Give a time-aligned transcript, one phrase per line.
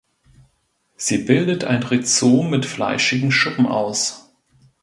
[0.97, 4.33] Sie bildet ein Rhizom mit fleischigen Schuppen aus.